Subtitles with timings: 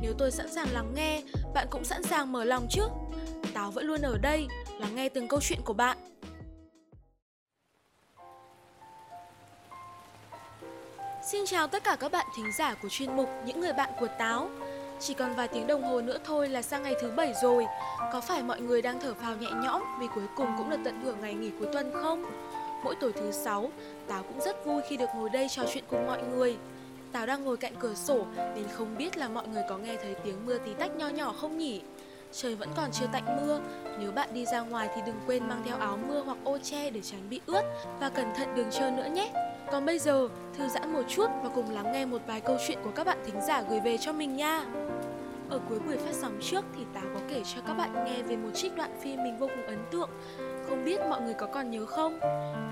[0.00, 1.22] Nếu tôi sẵn sàng lắng nghe,
[1.54, 2.82] bạn cũng sẵn sàng mở lòng chứ?
[3.54, 4.46] Táo vẫn luôn ở đây,
[4.78, 5.98] lắng nghe từng câu chuyện của bạn.
[11.30, 14.08] Xin chào tất cả các bạn thính giả của chuyên mục Những người bạn của
[14.18, 14.48] Táo.
[15.00, 17.66] Chỉ còn vài tiếng đồng hồ nữa thôi là sang ngày thứ bảy rồi.
[18.12, 21.00] Có phải mọi người đang thở phào nhẹ nhõm vì cuối cùng cũng được tận
[21.02, 22.24] hưởng ngày nghỉ cuối tuần không?
[22.84, 23.70] Mỗi tối thứ sáu,
[24.08, 26.56] Táo cũng rất vui khi được ngồi đây trò chuyện cùng mọi người.
[27.12, 30.14] Táo đang ngồi cạnh cửa sổ nên không biết là mọi người có nghe thấy
[30.14, 31.82] tiếng mưa tí tách nho nhỏ không nhỉ?
[32.32, 33.60] Trời vẫn còn chưa tạnh mưa,
[33.98, 36.90] nếu bạn đi ra ngoài thì đừng quên mang theo áo mưa hoặc ô che
[36.90, 37.62] để tránh bị ướt
[38.00, 39.32] và cẩn thận đường trơn nữa nhé.
[39.72, 42.78] Còn bây giờ, thư giãn một chút và cùng lắng nghe một vài câu chuyện
[42.84, 44.64] của các bạn thính giả gửi về cho mình nha.
[45.50, 48.36] Ở cuối buổi phát sóng trước thì Táo có kể cho các bạn nghe về
[48.36, 50.10] một trích đoạn phim mình vô cùng ấn tượng.
[50.72, 52.18] Không biết mọi người có còn nhớ không?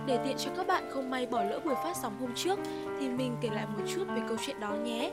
[0.07, 2.59] Để tiện cho các bạn không may bỏ lỡ buổi phát sóng hôm trước
[3.01, 5.11] thì mình kể lại một chút về câu chuyện đó nhé.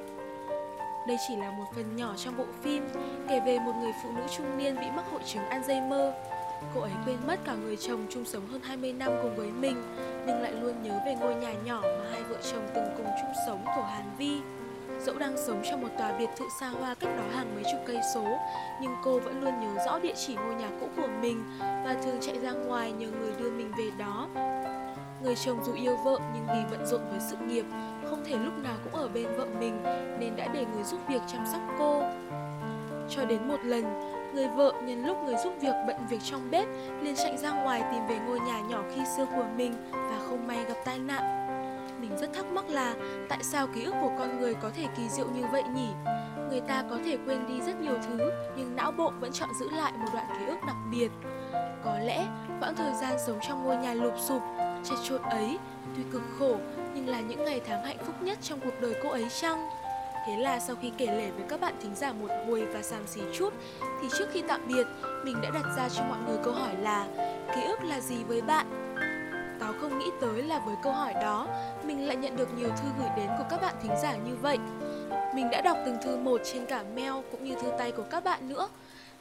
[1.08, 2.88] Đây chỉ là một phần nhỏ trong bộ phim
[3.30, 6.12] kể về một người phụ nữ trung niên bị mắc hội chứng Alzheimer.
[6.76, 9.84] Cô ấy quên mất cả người chồng chung sống hơn 20 năm cùng với mình,
[10.28, 13.32] nhưng lại luôn nhớ về ngôi nhà nhỏ mà hai vợ chồng từng cùng chung
[13.48, 14.38] sống của Hàn Vi.
[15.00, 17.82] Dẫu đang sống trong một tòa biệt thự xa hoa cách đó hàng mấy chục
[17.88, 18.38] cây số,
[18.82, 22.18] nhưng cô vẫn luôn nhớ rõ địa chỉ ngôi nhà cũ của mình và thường
[22.22, 24.28] chạy ra ngoài nhờ người đưa mình về đó.
[25.24, 27.66] Người chồng dù yêu vợ nhưng vì bận rộn với sự nghiệp,
[28.10, 29.84] không thể lúc nào cũng ở bên vợ mình
[30.20, 32.04] nên đã để người giúp việc chăm sóc cô.
[33.10, 33.84] Cho đến một lần,
[34.34, 36.68] người vợ nhân lúc người giúp việc bận việc trong bếp
[37.02, 40.48] liền chạy ra ngoài tìm về ngôi nhà nhỏ khi xưa của mình và không
[40.48, 41.37] may gặp tai nạn.
[42.58, 42.96] Mắc là
[43.30, 45.88] tại sao ký ức của con người có thể kỳ diệu như vậy nhỉ?
[46.50, 49.70] Người ta có thể quên đi rất nhiều thứ nhưng não bộ vẫn chọn giữ
[49.70, 51.10] lại một đoạn ký ức đặc biệt.
[51.84, 52.28] Có lẽ
[52.60, 54.42] quãng thời gian sống trong ngôi nhà lụp sụp,
[54.84, 55.58] chật chội ấy
[55.96, 56.58] tuy cực khổ
[56.96, 59.70] nhưng là những ngày tháng hạnh phúc nhất trong cuộc đời cô ấy chăng?
[60.28, 63.08] Thế là sau khi kể lể với các bạn thính giả một hồi và xàm
[63.08, 63.54] xí chút
[64.02, 64.88] Thì trước khi tạm biệt,
[65.26, 67.08] mình đã đặt ra cho mọi người câu hỏi là
[67.56, 68.87] Ký ức là gì với bạn?
[69.82, 71.48] Không nghĩ tới là với câu hỏi đó
[71.86, 74.58] Mình lại nhận được nhiều thư gửi đến của các bạn thính giả như vậy
[75.36, 78.24] Mình đã đọc từng thư một trên cả mail cũng như thư tay của các
[78.24, 78.70] bạn nữa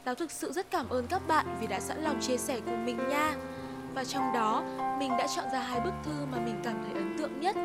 [0.03, 2.85] Táo thực sự rất cảm ơn các bạn vì đã sẵn lòng chia sẻ cùng
[2.85, 3.35] mình nha
[3.97, 4.63] và trong đó
[4.99, 7.55] mình đã chọn ra hai bức thư mà mình cảm thấy ấn tượng nhất.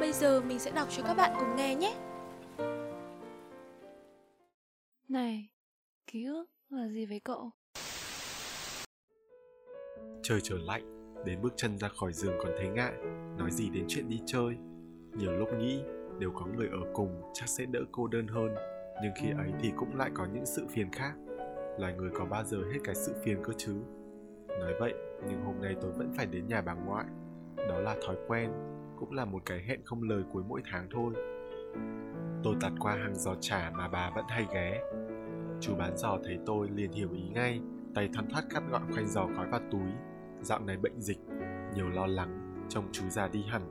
[0.00, 1.94] Bây giờ mình sẽ đọc cho các bạn cùng nghe nhé.
[5.08, 5.48] Này,
[6.06, 7.50] ký ức là gì với cậu?
[10.22, 12.92] Trời trở lạnh, đến bước chân ra khỏi giường còn thấy ngại,
[13.38, 14.56] nói gì đến chuyện đi chơi.
[15.12, 15.82] Nhiều lúc nghĩ
[16.18, 18.54] nếu có người ở cùng chắc sẽ đỡ cô đơn hơn,
[19.02, 21.12] nhưng khi ấy thì cũng lại có những sự phiền khác.
[21.78, 23.74] Loài người có bao giờ hết cái sự phiền cơ chứ?
[24.48, 24.94] Nói vậy,
[25.28, 27.06] nhưng hôm nay tôi vẫn phải đến nhà bà ngoại.
[27.56, 28.50] Đó là thói quen,
[28.98, 31.14] cũng là một cái hẹn không lời cuối mỗi tháng thôi.
[32.42, 34.80] Tôi tạt qua hàng giò chả mà bà vẫn hay ghé.
[35.60, 37.60] Chú bán giò thấy tôi liền hiểu ý ngay,
[37.94, 39.90] tay thoăn thoắt cắt gọn khoanh giò gói vào túi.
[40.42, 41.18] Dạo này bệnh dịch,
[41.74, 43.62] nhiều lo lắng, trông chú già đi hẳn.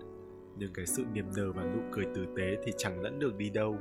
[0.57, 3.49] Nhưng cái sự niềm nở và nụ cười tử tế thì chẳng lẫn được đi
[3.49, 3.77] đâu.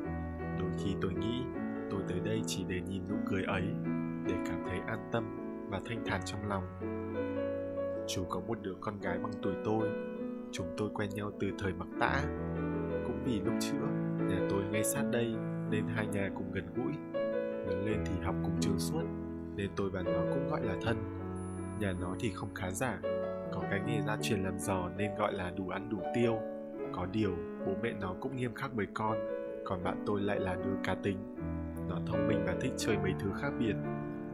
[0.60, 1.42] Đôi khi tôi nghĩ
[1.90, 3.62] tôi tới đây chỉ để nhìn nụ cười ấy,
[4.26, 5.24] để cảm thấy an tâm
[5.70, 6.64] và thanh thản trong lòng.
[8.08, 9.88] Chú có một đứa con gái bằng tuổi tôi,
[10.52, 12.22] chúng tôi quen nhau từ thời mặc tã.
[13.06, 13.86] Cũng vì lúc chữa
[14.28, 15.34] nhà tôi ngay sát đây
[15.70, 16.92] nên hai nhà cùng gần gũi.
[17.66, 19.02] Lớn lên thì học cùng trường suốt,
[19.56, 21.19] nên tôi và nó cũng gọi là thân.
[21.80, 22.98] Nhà nó thì không khá giả,
[23.52, 26.38] có cái nghề gia truyền làm giò nên gọi là đủ ăn đủ tiêu.
[26.92, 29.18] Có điều, bố mẹ nó cũng nghiêm khắc với con,
[29.64, 31.16] còn bạn tôi lại là đứa cá tính.
[31.88, 33.74] Nó thông minh và thích chơi mấy thứ khác biệt,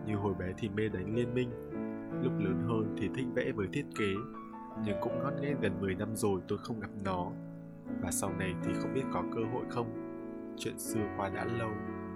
[0.07, 1.51] như hồi bé thì mê đánh liên minh.
[2.23, 4.15] Lúc lớn hơn thì thích vẽ với thiết kế
[4.85, 7.31] nhưng cũng ngót nghét gần 10 năm rồi tôi không gặp nó.
[8.03, 9.87] Và sau này thì không biết có cơ hội không?
[10.59, 11.71] Chuyện xưa qua đã lâu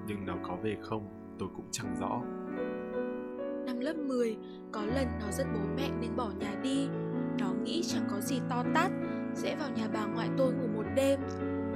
[0.07, 1.09] nhưng nó có về không?
[1.39, 2.21] Tôi cũng chẳng rõ.
[3.67, 4.37] Năm lớp 10,
[4.73, 6.89] có lần nó giận bố mẹ nên bỏ nhà đi.
[7.39, 8.91] Nó nghĩ chẳng có gì to tát
[9.35, 11.21] Sẽ vào nhà bà ngoại tôi ngủ một đêm.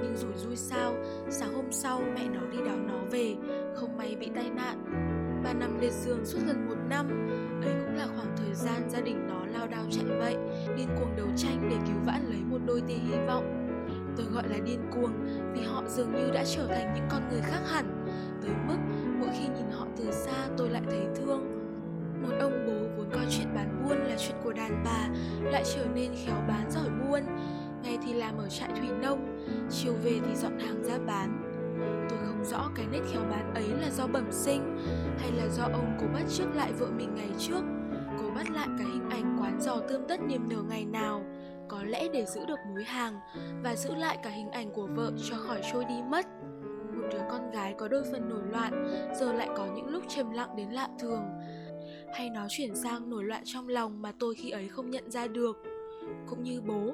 [0.01, 0.93] Nhưng rồi rui sao
[1.29, 3.35] Sáng hôm sau mẹ nó đi đón nó về
[3.75, 4.85] Không may bị tai nạn.
[5.43, 7.07] Bà nằm liệt giường suốt gần một năm
[7.63, 10.35] Ấy cũng là khoảng thời gian gia đình nó lao đao chạy vậy
[10.77, 13.61] Điên cuồng đấu tranh để cứu vãn lấy một đôi tia hy vọng.
[14.17, 15.13] Tôi gọi là điên cuồng
[15.53, 18.05] vì họ dường như đã trở thành những con người khác hẳn.
[18.41, 18.77] Tới mức
[19.19, 21.54] mỗi khi nhìn họ từ xa tôi lại thấy thương
[22.25, 25.07] một ông bố vốn coi chuyện bán buôn là chuyện của đàn bà,
[25.51, 27.21] lại trở nên khéo bán giỏi buôn.
[27.83, 31.41] Ngày thì làm ở trại thủy nông, chiều về thì dọn hàng ra bán.
[32.09, 34.77] Tôi không rõ cái nét khéo bán ấy là do bẩm sinh,
[35.17, 37.61] hay là do ông cố bắt trước lại vợ mình ngày trước,
[38.19, 41.21] cố bắt lại cái hình ảnh quán giò tươm tất niềm nở ngày nào.
[41.67, 43.19] Có lẽ để giữ được mối hàng
[43.63, 46.25] và giữ lại cả hình ảnh của vợ cho khỏi trôi đi mất.
[46.95, 48.87] Một đứa con gái có đôi phần nổi loạn,
[49.19, 51.23] giờ lại có những lúc trầm lặng đến lạ thường
[52.15, 55.27] hay nó chuyển sang nổi loạn trong lòng mà tôi khi ấy không nhận ra
[55.27, 55.63] được.
[56.29, 56.93] Cũng như bố,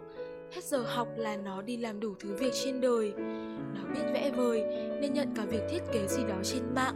[0.52, 3.14] hết giờ học là nó đi làm đủ thứ việc trên đời.
[3.76, 4.64] Nó biết vẽ vời
[5.02, 6.96] nên nhận cả việc thiết kế gì đó trên mạng.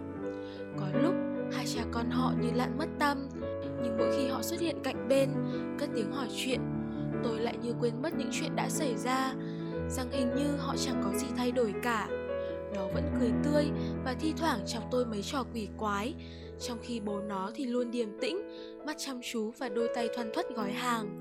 [0.79, 1.13] Có lúc,
[1.51, 3.29] hai cha con họ như lặn mất tâm,
[3.83, 5.29] nhưng mỗi khi họ xuất hiện cạnh bên,
[5.79, 6.59] cất tiếng hỏi chuyện,
[7.23, 9.33] tôi lại như quên mất những chuyện đã xảy ra,
[9.89, 12.07] rằng hình như họ chẳng có gì thay đổi cả.
[12.75, 13.65] Nó vẫn cười tươi
[14.05, 16.13] và thi thoảng chọc tôi mấy trò quỷ quái
[16.59, 18.37] trong khi bố nó thì luôn điềm tĩnh,
[18.85, 21.19] mắt chăm chú và đôi tay thoăn thoắt gói hàng.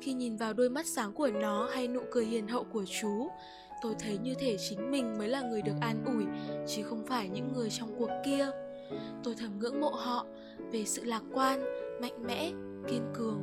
[0.00, 3.28] Khi nhìn vào đôi mắt sáng của nó hay nụ cười hiền hậu của chú,
[3.82, 6.24] tôi thấy như thể chính mình mới là người được an ủi,
[6.66, 8.50] chứ không phải những người trong cuộc kia.
[9.24, 10.26] Tôi thầm ngưỡng mộ họ
[10.72, 11.60] về sự lạc quan,
[12.00, 12.52] mạnh mẽ,
[12.88, 13.40] kiên cường.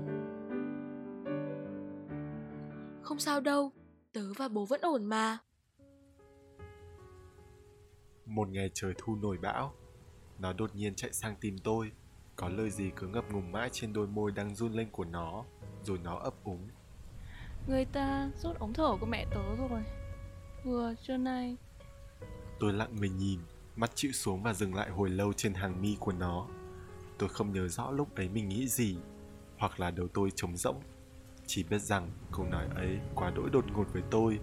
[3.02, 3.72] Không sao đâu,
[4.14, 5.38] tớ và bố vẫn ổn mà.
[8.26, 9.74] Một ngày trời thu nổi bão
[10.40, 11.92] nó đột nhiên chạy sang tìm tôi.
[12.36, 15.44] Có lời gì cứ ngập ngùng mãi trên đôi môi đang run lên của nó
[15.84, 16.68] rồi nó ấp úng.
[17.68, 19.84] Người ta rút ống thở của mẹ tớ rồi.
[20.66, 21.58] Vừa trưa nay.
[22.60, 23.40] Tôi lặng người nhìn
[23.76, 26.48] mắt chịu xuống và dừng lại hồi lâu trên hàng mi của nó.
[27.18, 28.98] Tôi không nhớ rõ lúc ấy mình nghĩ gì
[29.58, 30.82] hoặc là đầu tôi trống rỗng.
[31.48, 34.40] Chỉ biết rằng câu nói ấy quá đỗi đột ngột với tôi.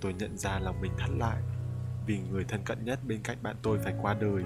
[0.00, 1.42] Tôi nhận ra lòng mình thắt lại
[2.06, 4.44] vì người thân cận nhất bên cạnh bạn tôi phải qua đời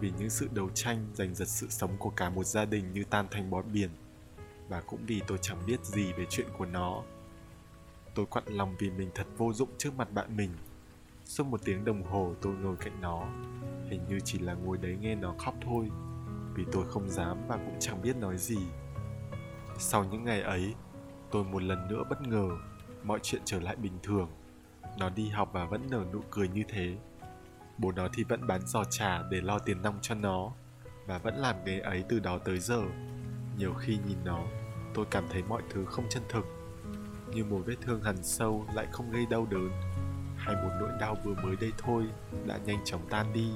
[0.00, 3.04] vì những sự đấu tranh giành giật sự sống của cả một gia đình như
[3.04, 3.90] tan thành bọt biển.
[4.68, 7.02] Và cũng vì tôi chẳng biết gì về chuyện của nó.
[8.14, 10.50] Tôi quặn lòng vì mình thật vô dụng trước mặt bạn mình.
[11.24, 13.26] Suốt một tiếng đồng hồ tôi ngồi cạnh nó.
[13.90, 15.88] Hình như chỉ là ngồi đấy nghe nó khóc thôi,
[16.54, 18.58] vì tôi không dám và cũng chẳng biết nói gì.
[19.78, 20.74] Sau những ngày ấy,
[21.30, 22.48] tôi một lần nữa bất ngờ,
[23.02, 24.30] mọi chuyện trở lại bình thường.
[24.98, 26.96] Nó đi học và vẫn nở nụ cười như thế
[27.80, 30.52] bố nó thì vẫn bán giò trà để lo tiền nong cho nó,
[31.06, 32.82] và vẫn làm nghề ấy từ đó tới giờ.
[33.58, 34.42] Nhiều khi nhìn nó,
[34.94, 36.44] tôi cảm thấy mọi thứ không chân thực,
[37.34, 39.70] như một vết thương hằn sâu lại không gây đau đớn,
[40.36, 42.04] hay một nỗi đau vừa mới đây thôi
[42.46, 43.50] đã nhanh chóng tan đi.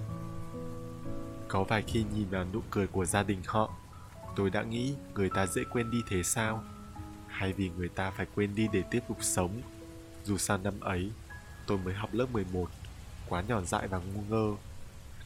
[1.49, 3.75] Có vài khi nhìn vào nụ cười của gia đình họ,
[4.37, 6.65] tôi đã nghĩ người ta dễ quên đi thế sao?
[7.27, 9.62] Hay vì người ta phải quên đi để tiếp tục sống?
[10.25, 11.11] Dù sao năm ấy,
[11.67, 12.69] tôi mới học lớp 11
[13.34, 14.56] quá nhỏ dại và ngu ngơ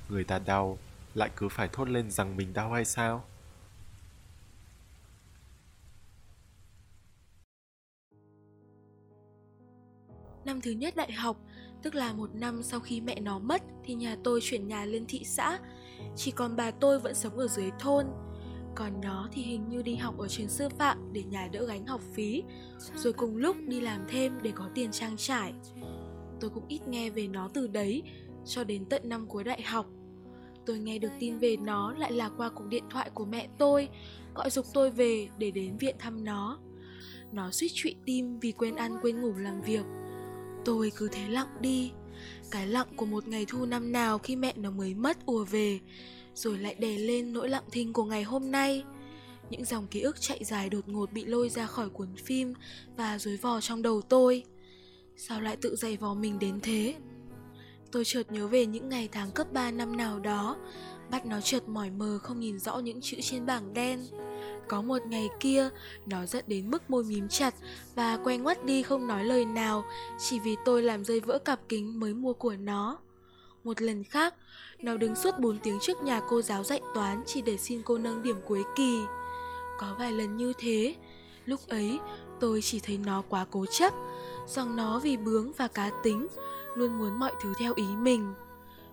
[0.08, 0.78] người ta đau
[1.14, 3.24] lại cứ phải thốt lên rằng mình đau hay sao
[10.44, 11.36] Năm thứ nhất đại học,
[11.82, 15.04] tức là một năm sau khi mẹ nó mất thì nhà tôi chuyển nhà lên
[15.08, 15.58] thị xã.
[16.16, 18.06] Chỉ còn bà tôi vẫn sống ở dưới thôn.
[18.74, 21.86] Còn nó thì hình như đi học ở trường sư phạm để nhà đỡ gánh
[21.86, 22.42] học phí,
[22.94, 25.52] rồi cùng lúc đi làm thêm để có tiền trang trải.
[26.40, 28.02] Tôi cũng ít nghe về nó từ đấy
[28.46, 29.86] cho đến tận năm cuối đại học.
[30.66, 33.88] Tôi nghe được tin về nó lại là qua cuộc điện thoại của mẹ tôi,
[34.34, 36.58] gọi dục tôi về để đến viện thăm nó.
[37.32, 39.84] Nó suýt trụy tim vì quên ăn quên ngủ làm việc
[40.64, 41.92] Tôi cứ thế lặng đi
[42.50, 45.80] Cái lặng của một ngày thu năm nào khi mẹ nó mới mất ùa về
[46.34, 48.84] Rồi lại đè lên nỗi lặng thinh của ngày hôm nay
[49.50, 52.54] Những dòng ký ức chạy dài đột ngột bị lôi ra khỏi cuốn phim
[52.96, 54.44] Và rối vò trong đầu tôi
[55.20, 56.94] Sao lại tự dày vò mình đến thế
[57.92, 60.56] Tôi chợt nhớ về những ngày tháng cấp 3 năm nào đó
[61.10, 64.00] Bắt nó chợt mỏi mờ không nhìn rõ những chữ trên bảng đen
[64.68, 65.68] có một ngày kia,
[66.06, 67.54] nó giận đến mức môi mím chặt
[67.94, 69.84] và quay ngoắt đi không nói lời nào
[70.18, 72.98] chỉ vì tôi làm rơi vỡ cặp kính mới mua của nó.
[73.64, 74.34] Một lần khác,
[74.78, 77.98] nó đứng suốt 4 tiếng trước nhà cô giáo dạy toán chỉ để xin cô
[77.98, 79.02] nâng điểm cuối kỳ.
[79.78, 80.94] Có vài lần như thế,
[81.44, 81.98] lúc ấy
[82.40, 83.92] tôi chỉ thấy nó quá cố chấp,
[84.48, 86.26] rằng nó vì bướng và cá tính,
[86.74, 88.34] luôn muốn mọi thứ theo ý mình.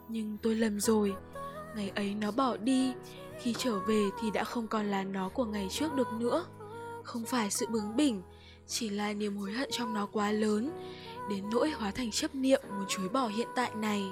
[0.08, 1.16] Nhưng tôi lầm rồi,
[1.76, 2.94] ngày ấy nó bỏ đi
[3.42, 6.46] khi trở về thì đã không còn là nó của ngày trước được nữa.
[7.04, 8.22] Không phải sự bướng bỉnh
[8.68, 10.72] chỉ là niềm hối hận trong nó quá lớn
[11.30, 14.04] đến nỗi hóa thành chấp niệm muốn chối bỏ hiện tại này.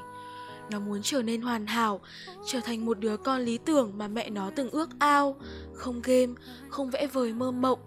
[0.71, 2.01] Nó muốn trở nên hoàn hảo
[2.45, 5.35] trở thành một đứa con lý tưởng mà mẹ nó từng ước ao
[5.73, 6.33] không game
[6.69, 7.79] không vẽ vời mơ mộng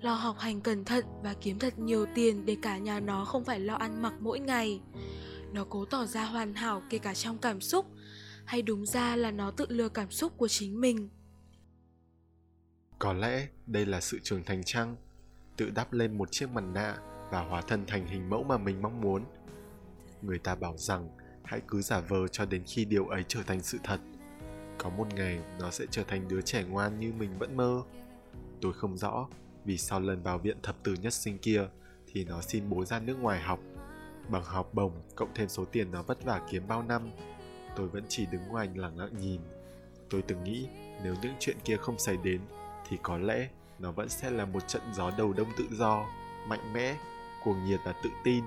[0.00, 3.44] lo học hành cẩn thận và kiếm thật nhiều tiền để cả nhà nó không
[3.44, 4.80] phải lo ăn mặc mỗi ngày.
[5.52, 7.86] Nó cố tỏ ra hoàn hảo kể cả trong cảm xúc,
[8.44, 11.08] hay đúng ra là nó tự lừa cảm xúc của chính mình.
[12.98, 14.96] Có lẽ đây là sự trưởng thành chăng?
[15.56, 16.96] Tự đắp lên một chiếc mặt nạ
[17.30, 19.24] và hóa thân thành hình mẫu mà mình mong muốn.
[20.22, 21.08] Người ta bảo rằng,
[21.44, 24.00] hãy cứ giả vờ cho đến khi điều ấy trở thành sự thật.
[24.78, 27.82] Có một ngày, nó sẽ trở thành đứa trẻ ngoan như mình vẫn mơ.
[28.60, 29.28] Tôi không rõ
[29.64, 31.68] vì sau lần vào viện thập tử nhất sinh kia,
[32.06, 33.60] thì nó xin bố ra nước ngoài học.
[34.28, 37.10] Bằng học bổng, cộng thêm số tiền nó vất vả kiếm bao năm,
[37.76, 39.40] tôi vẫn chỉ đứng ngoài lặng lặng nhìn.
[40.10, 40.66] Tôi từng nghĩ,
[41.02, 42.40] nếu những chuyện kia không xảy đến,
[42.88, 43.48] thì có lẽ
[43.78, 46.06] nó vẫn sẽ là một trận gió đầu đông tự do,
[46.46, 46.96] mạnh mẽ,
[47.44, 48.44] cuồng nhiệt và tự tin.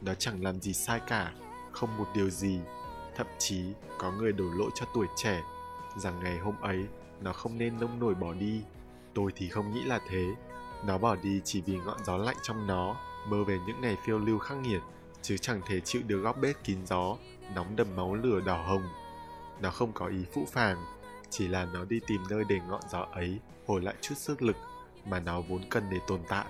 [0.00, 1.32] Nó chẳng làm gì sai cả,
[1.72, 2.60] không một điều gì.
[3.16, 3.64] Thậm chí,
[3.98, 5.42] có người đổ lỗi cho tuổi trẻ,
[5.96, 6.86] rằng ngày hôm ấy,
[7.20, 8.62] nó không nên nông nổi bỏ đi
[9.14, 10.26] tôi thì không nghĩ là thế.
[10.84, 14.18] Nó bỏ đi chỉ vì ngọn gió lạnh trong nó, mơ về những ngày phiêu
[14.18, 14.80] lưu khắc nghiệt,
[15.22, 17.16] chứ chẳng thể chịu được góc bếp kín gió,
[17.54, 18.82] nóng đầm máu lửa đỏ hồng.
[19.60, 20.84] Nó không có ý phũ phàng,
[21.30, 24.56] chỉ là nó đi tìm nơi để ngọn gió ấy hồi lại chút sức lực
[25.04, 26.46] mà nó vốn cần để tồn tại.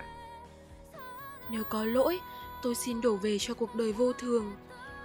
[1.51, 2.19] Nếu có lỗi,
[2.61, 4.55] tôi xin đổ về cho cuộc đời vô thường.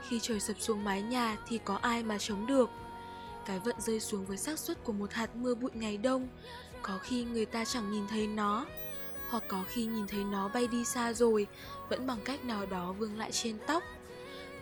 [0.08, 2.70] Khi trời sập xuống mái nhà thì có ai mà chống được.
[3.46, 6.28] Cái vận rơi xuống với xác suất của một hạt mưa bụi ngày đông
[6.86, 8.66] có khi người ta chẳng nhìn thấy nó,
[9.28, 11.46] hoặc có khi nhìn thấy nó bay đi xa rồi,
[11.88, 13.82] vẫn bằng cách nào đó vương lại trên tóc.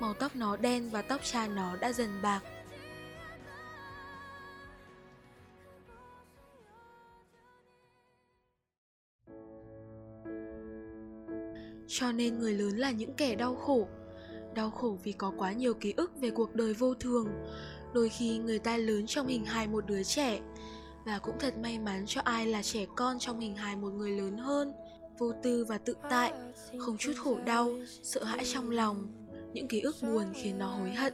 [0.00, 2.40] Màu tóc nó đen và tóc cha nó đã dần bạc.
[11.88, 13.88] Cho nên người lớn là những kẻ đau khổ.
[14.54, 17.28] Đau khổ vì có quá nhiều ký ức về cuộc đời vô thường.
[17.95, 20.40] Đôi khi người ta lớn trong hình hài một đứa trẻ
[21.04, 24.11] và cũng thật may mắn cho ai là trẻ con trong hình hài một người
[24.11, 24.73] lớn hơn.
[25.18, 26.32] Vô tư và tự tại,
[26.78, 29.06] không chút khổ đau, sợ hãi trong lòng.
[29.52, 31.12] Những ký ức buồn khiến nó hối hận.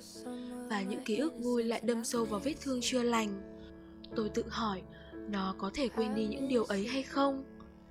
[0.70, 3.42] Và những ký ức vui lại đâm sâu vào vết thương chưa lành.
[4.16, 4.82] Tôi tự hỏi,
[5.28, 7.44] nó có thể quên đi những điều ấy hay không?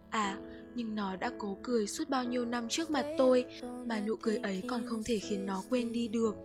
[0.10, 0.38] À
[0.76, 3.46] nhưng nó đã cố cười suốt bao nhiêu năm trước mặt tôi,
[3.86, 6.36] mà nụ cười ấy còn không thể khiến nó quên đi được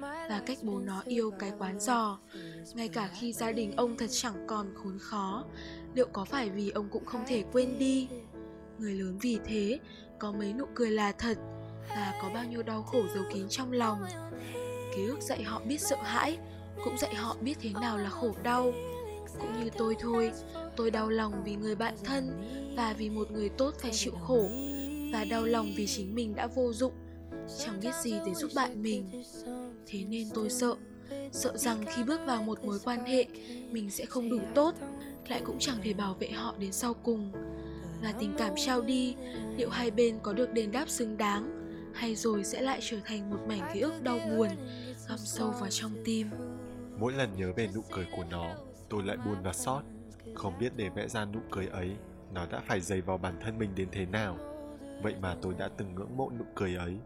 [0.00, 2.18] và cách bố nó yêu cái quán giò.
[2.74, 5.44] Ngay cả khi gia đình ông thật chẳng còn khốn khó,
[5.94, 8.08] liệu có phải vì ông cũng không thể quên đi?
[8.78, 9.78] Người lớn vì thế,
[10.18, 11.38] có mấy nụ cười là thật
[11.88, 14.02] và có bao nhiêu đau khổ giấu kín trong lòng.
[14.96, 16.38] Ký ức dạy họ biết sợ hãi,
[16.84, 18.72] cũng dạy họ biết thế nào là khổ đau.
[19.40, 20.32] Cũng như tôi thôi,
[20.76, 22.32] tôi đau lòng vì người bạn thân
[22.76, 24.48] và vì một người tốt phải chịu khổ
[25.12, 26.92] và đau lòng vì chính mình đã vô dụng.
[27.64, 29.22] Chẳng biết gì để giúp bạn mình
[29.86, 30.74] thế nên tôi sợ.
[31.32, 33.26] Sợ rằng khi bước vào một mối quan hệ,
[33.70, 34.74] mình sẽ không đủ tốt,
[35.28, 37.32] lại cũng chẳng thể bảo vệ họ đến sau cùng.
[38.02, 39.16] Và tình cảm trao đi,
[39.56, 41.56] liệu hai bên có được đền đáp xứng đáng,
[41.94, 44.48] hay rồi sẽ lại trở thành một mảnh ký ức đau buồn
[45.08, 46.30] găm sâu vào trong tim.
[46.98, 48.54] Mỗi lần nhớ về nụ cười của nó,
[48.88, 49.84] tôi lại buồn và xót.
[50.34, 51.90] Không biết để vẽ ra nụ cười ấy,
[52.34, 54.38] nó đã phải dày vào bản thân mình đến thế nào.
[55.02, 56.96] Vậy mà tôi đã từng ngưỡng mộ nụ cười ấy.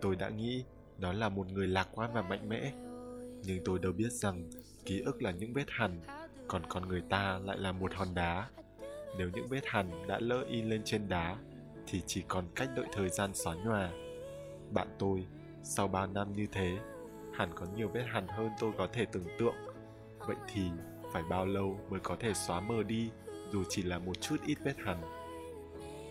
[0.00, 0.64] Tôi đã nghĩ
[0.98, 2.72] nó là một người lạc quan và mạnh mẽ.
[3.42, 4.50] Nhưng tôi đâu biết rằng
[4.84, 6.00] ký ức là những vết hằn,
[6.48, 8.48] còn con người ta lại là một hòn đá.
[9.18, 11.36] Nếu những vết hằn đã lỡ in lên trên đá,
[11.86, 13.90] thì chỉ còn cách đợi thời gian xóa nhòa.
[14.70, 15.26] Bạn tôi,
[15.62, 16.78] sau bao năm như thế,
[17.34, 19.54] hẳn có nhiều vết hằn hơn tôi có thể tưởng tượng.
[20.18, 20.62] Vậy thì
[21.12, 23.10] phải bao lâu mới có thể xóa mờ đi,
[23.52, 25.00] dù chỉ là một chút ít vết hằn?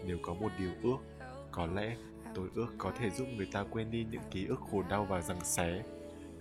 [0.06, 0.98] Nếu có một điều ước,
[1.52, 1.96] có lẽ
[2.36, 5.22] tôi ước có thể giúp người ta quên đi những ký ức khổ đau và
[5.22, 5.84] giằng xé,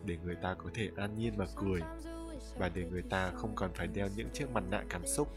[0.05, 1.81] để người ta có thể an nhiên mà cười,
[2.59, 5.29] và để người ta không còn phải đeo những chiếc mặt nạ cảm xúc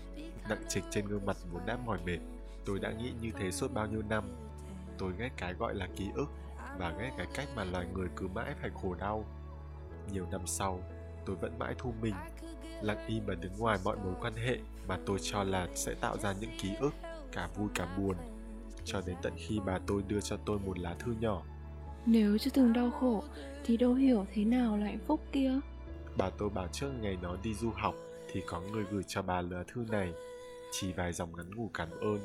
[0.50, 2.19] nặng trịch trên gương mặt vốn đã mỏi mệt.
[2.65, 4.24] Tôi đã nghĩ như thế suốt bao nhiêu năm.
[4.97, 6.27] Tôi ghét cái gọi là ký ức
[6.77, 9.25] và ghét cái cách mà loài người cứ mãi phải khổ đau.
[10.12, 10.79] Nhiều năm sau,
[11.25, 12.15] tôi vẫn mãi thu mình,
[12.81, 14.57] lặng im và đứng ngoài mọi mối quan hệ
[14.88, 16.93] mà tôi cho là sẽ tạo ra những ký ức,
[17.31, 18.15] cả vui cả buồn
[18.86, 21.44] cho đến tận khi bà tôi đưa cho tôi một lá thư nhỏ.
[22.06, 23.24] Nếu chưa từng đau khổ
[23.65, 25.60] thì đâu hiểu thế nào là hạnh phúc kia?
[26.18, 27.96] Bà tôi bảo trước ngày nó đi du học
[28.32, 30.13] thì có người gửi cho bà lá thư này.
[30.72, 32.20] Chỉ vài dòng ngắn ngủ cảm ơn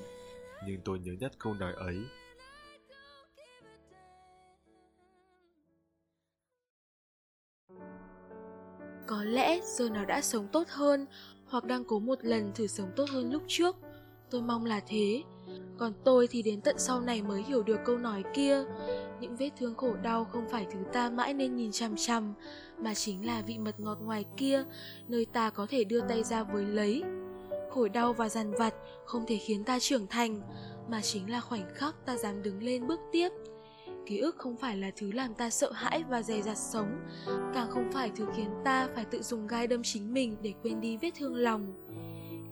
[0.67, 1.97] nhưng tôi nhớ nhất câu nói ấy.
[9.07, 11.07] Có lẽ giờ nó đã sống tốt hơn
[11.47, 13.77] hoặc đang cố một lần thử sống tốt hơn lúc trước.
[14.31, 15.23] Tôi mong là thế
[15.79, 18.65] còn tôi thì đến tận sau này mới hiểu được câu nói kia.
[19.21, 22.35] Những vết thương khổ đau không phải thứ ta mãi nên nhìn chằm chằm,
[22.79, 24.65] mà chính là vị mật ngọt ngoài kia,
[25.09, 27.03] nơi ta có thể đưa tay ra với lấy.
[27.71, 30.41] Khổ đau và dằn vặt không thể khiến ta trưởng thành,
[30.89, 33.29] mà chính là khoảnh khắc ta dám đứng lên bước tiếp.
[34.07, 37.01] Ký ức không phải là thứ làm ta sợ hãi và dè dặt sống,
[37.55, 40.81] càng không phải thứ khiến ta phải tự dùng gai đâm chính mình để quên
[40.81, 41.73] đi vết thương lòng.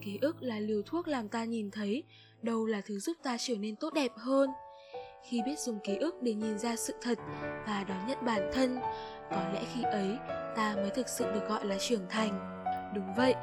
[0.01, 2.03] Ký ức là liều thuốc làm ta nhìn thấy
[2.41, 4.49] đâu là thứ giúp ta trở nên tốt đẹp hơn.
[5.29, 7.19] Khi biết dùng ký ức để nhìn ra sự thật
[7.67, 8.79] và đón nhận bản thân,
[9.31, 10.17] có lẽ khi ấy,
[10.55, 12.63] ta mới thực sự được gọi là trưởng thành.
[12.95, 13.33] Đúng vậy,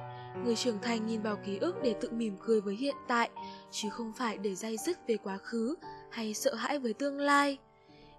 [0.44, 3.30] người trưởng thành nhìn vào ký ức để tự mỉm cười với hiện tại,
[3.70, 5.74] chứ không phải để day dứt về quá khứ
[6.10, 7.58] hay sợ hãi với tương lai.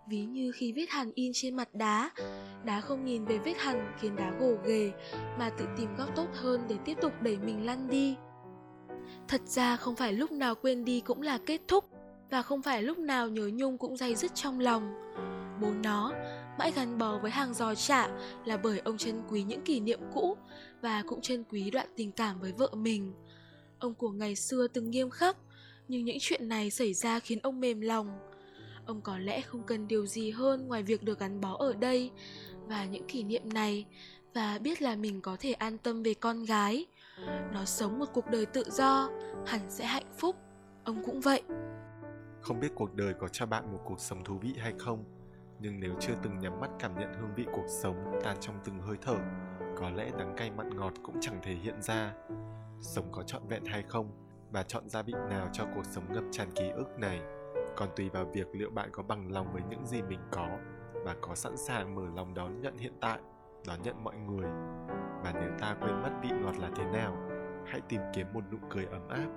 [0.10, 2.12] Ví như khi vết hằn in trên mặt đá
[2.64, 4.92] đá không nhìn về vết hằn khiến đá gồ ghề
[5.40, 8.16] mà tự tìm góc tốt hơn để tiếp tục đẩy mình lăn đi
[9.28, 11.86] thật ra không phải lúc nào quên đi cũng là kết thúc,
[12.30, 14.94] và không phải lúc nào nhớ nhung cũng day dứt trong lòng.
[15.62, 16.14] Bố nó
[16.60, 18.10] mãi gắn bó với hàng giò chả
[18.46, 20.38] là bởi ông trân quý những kỷ niệm cũ
[20.82, 23.14] và cũng trân quý đoạn tình cảm với vợ mình.
[23.80, 25.38] Ông của ngày xưa từng nghiêm khắc,
[25.88, 28.20] nhưng những chuyện này xảy ra khiến ông mềm lòng.
[28.86, 32.12] Ông có lẽ không cần điều gì hơn ngoài việc được gắn bó ở đây
[32.68, 33.86] và những kỷ niệm này,
[34.34, 36.86] và biết là mình có thể an tâm về con gái
[37.54, 39.10] nó sống một cuộc đời tự do,
[39.46, 40.36] hẳn sẽ hạnh phúc.
[40.84, 41.44] Ông cũng vậy.
[42.42, 45.04] Không biết cuộc đời có cho bạn một cuộc sống thú vị hay không,
[45.60, 48.80] nhưng nếu chưa từng nhắm mắt cảm nhận hương vị cuộc sống tan trong từng
[48.80, 49.16] hơi thở,
[49.78, 52.14] có lẽ đắng cay mặn ngọt cũng chẳng thể hiện ra.
[52.82, 54.12] Sống có trọn vẹn hay không
[54.52, 57.22] và chọn gia vị nào cho cuộc sống ngập tràn ký ức này,
[57.76, 60.48] còn tùy vào việc liệu bạn có bằng lòng với những gì mình có
[61.06, 63.20] và có sẵn sàng mở lòng đón nhận hiện tại
[63.68, 64.50] đón nhận mọi người.
[65.24, 67.18] Và nếu ta quên mất vị ngọt là thế nào,
[67.66, 69.28] hãy tìm kiếm một nụ cười ấm áp.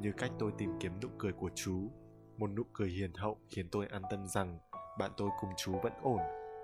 [0.00, 1.90] Như cách tôi tìm kiếm nụ cười của chú,
[2.36, 4.58] một nụ cười hiền hậu khiến tôi an tâm rằng
[4.98, 6.20] bạn tôi cùng chú vẫn ổn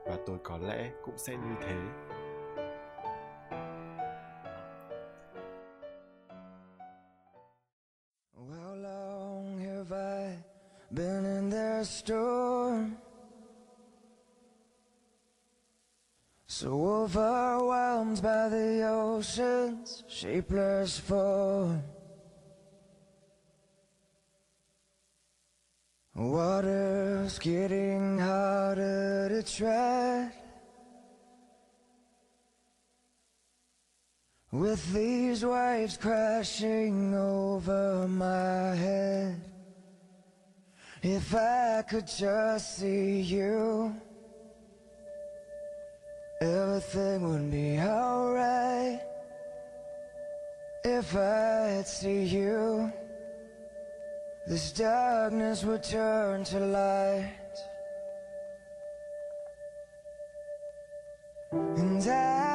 [0.06, 1.76] và tôi có lẽ cũng sẽ như thế.
[8.36, 10.36] How long have I
[10.90, 13.09] been in their storm?
[16.60, 21.82] So overwhelmed by the ocean's shapeless form.
[26.14, 30.32] Water's getting harder to tread.
[34.52, 39.40] With these waves crashing over my head.
[41.02, 43.94] If I could just see you,
[46.40, 49.00] everything would be alright.
[50.82, 52.92] If I'd see you,
[54.46, 57.32] this darkness would turn to light.
[61.52, 62.49] And I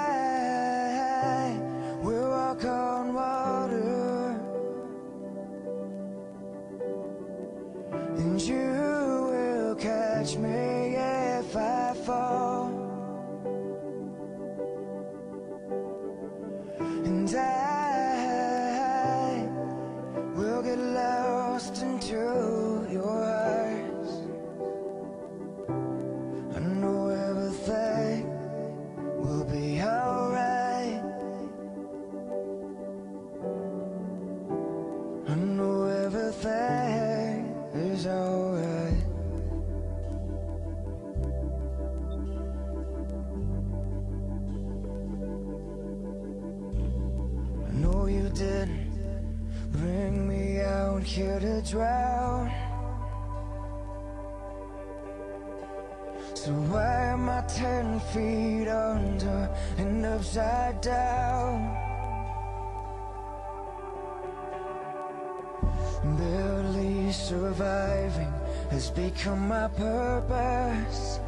[69.25, 71.19] become my purpose.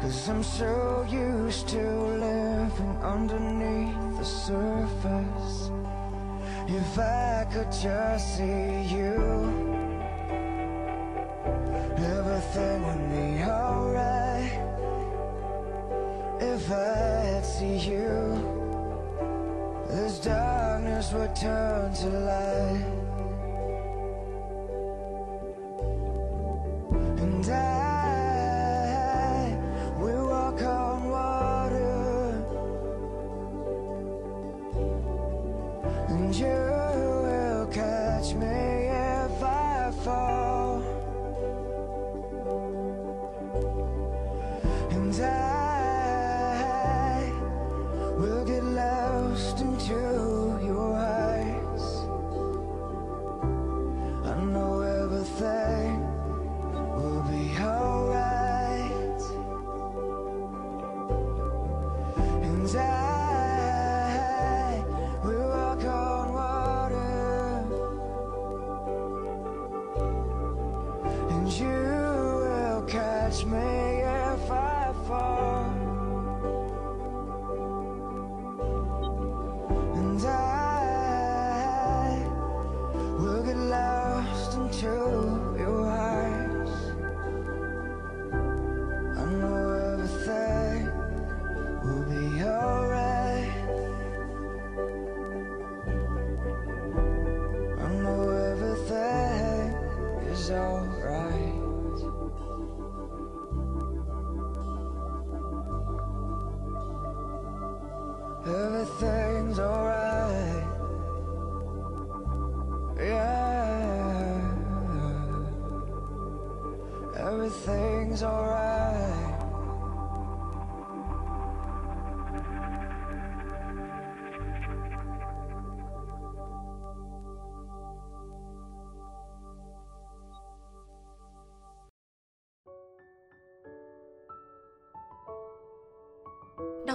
[0.00, 5.70] Cause I'm so used to living underneath the surface.
[6.68, 9.18] If I could just see you,
[11.98, 14.52] everything would be alright.
[16.40, 18.14] If I see you,
[19.88, 23.00] this darkness would turn to light.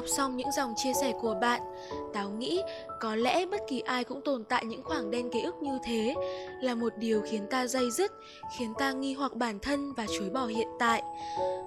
[0.05, 1.61] Đọc xong những dòng chia sẻ của bạn,
[2.13, 2.61] Táo nghĩ
[2.99, 6.15] có lẽ bất kỳ ai cũng tồn tại những khoảng đen ký ức như thế
[6.61, 8.11] là một điều khiến ta dây dứt,
[8.57, 11.03] khiến ta nghi hoặc bản thân và chối bỏ hiện tại.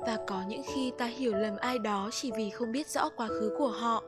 [0.07, 3.29] Và có những khi ta hiểu lầm ai đó chỉ vì không biết rõ quá
[3.29, 4.03] khứ của họ.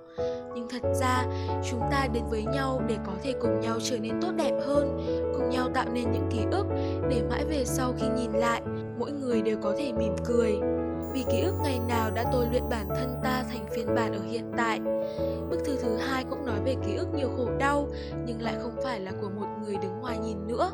[0.54, 1.24] Nhưng thật ra,
[1.70, 4.98] chúng ta đến với nhau để có thể cùng nhau trở nên tốt đẹp hơn,
[5.34, 6.66] cùng nhau tạo nên những ký ức
[7.10, 8.62] để mãi về sau khi nhìn lại,
[8.98, 10.52] mỗi người đều có thể mỉm cười
[11.12, 14.22] vì ký ức ngày nào đã tôi luyện bản thân ta thành phiên bản ở
[14.22, 14.80] hiện tại.
[15.50, 17.88] Bức thư thứ hai cũng nói về ký ức nhiều khổ đau,
[18.26, 20.70] nhưng lại không phải là của một người đứng ngoài nhìn nữa.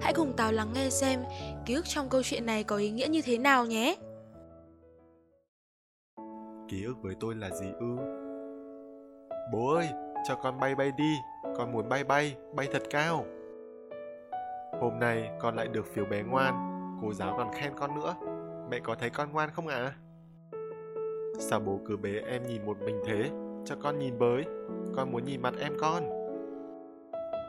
[0.00, 1.20] Hãy cùng Tào lắng nghe xem
[1.66, 3.96] ký ức trong câu chuyện này có ý nghĩa như thế nào nhé.
[6.68, 7.96] Ký ức với tôi là gì ư?
[9.52, 9.88] Bố ơi,
[10.28, 11.16] cho con bay bay đi,
[11.56, 13.24] con muốn bay bay, bay thật cao.
[14.80, 16.54] Hôm nay con lại được phiếu bé ngoan,
[17.02, 18.14] cô giáo còn khen con nữa.
[18.72, 19.76] Mẹ có thấy con ngoan không ạ?
[19.76, 19.94] À?
[21.38, 23.30] Sao bố cứ bế em nhìn một mình thế?
[23.64, 24.44] Cho con nhìn với,
[24.96, 26.08] con muốn nhìn mặt em con.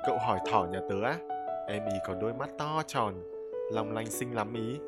[0.08, 1.18] Cậu hỏi thỏ nhà tớ á?
[1.68, 3.14] Em ý có đôi mắt to tròn,
[3.72, 4.80] long lanh xinh lắm ý.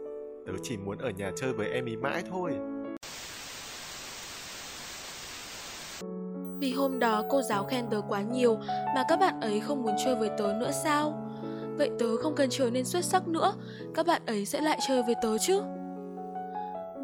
[0.48, 2.52] Tớ chỉ muốn ở nhà chơi với em ý mãi thôi.
[6.60, 8.58] Vì hôm đó cô giáo khen tớ quá nhiều
[8.96, 11.32] mà các bạn ấy không muốn chơi với tớ nữa sao?
[11.78, 13.54] Vậy tớ không cần trở nên xuất sắc nữa,
[13.94, 15.62] các bạn ấy sẽ lại chơi với tớ chứ?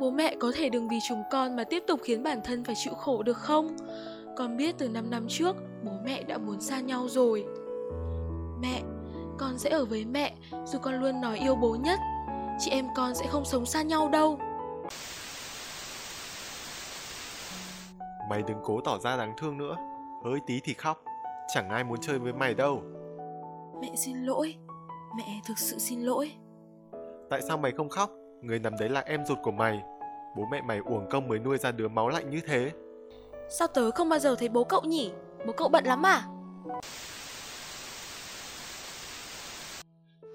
[0.01, 2.75] Bố mẹ có thể đừng vì chúng con mà tiếp tục khiến bản thân phải
[2.77, 3.75] chịu khổ được không?
[4.37, 7.45] Con biết từ 5 năm trước, bố mẹ đã muốn xa nhau rồi.
[8.61, 8.81] Mẹ,
[9.37, 10.35] con sẽ ở với mẹ
[10.65, 11.99] dù con luôn nói yêu bố nhất.
[12.59, 14.39] Chị em con sẽ không sống xa nhau đâu.
[18.29, 19.75] Mày đừng cố tỏ ra đáng thương nữa.
[20.25, 21.03] Hơi tí thì khóc.
[21.53, 22.81] Chẳng ai muốn chơi với mày đâu.
[23.81, 24.55] Mẹ xin lỗi.
[25.17, 26.31] Mẹ thực sự xin lỗi.
[27.29, 28.09] Tại sao mày không khóc?
[28.41, 29.81] Người nằm đấy là em ruột của mày.
[30.35, 32.71] Bố mẹ mày uổng công mới nuôi ra đứa máu lạnh như thế.
[33.49, 35.11] Sao tớ không bao giờ thấy bố cậu nhỉ?
[35.45, 36.23] Bố cậu bận lắm à?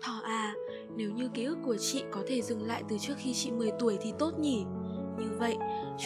[0.02, 0.54] Thỏ à,
[0.96, 3.70] nếu như ký ức của chị có thể dừng lại từ trước khi chị 10
[3.78, 4.64] tuổi thì tốt nhỉ?
[5.18, 5.56] Như vậy,